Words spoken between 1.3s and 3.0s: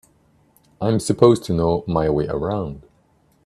to know my way around.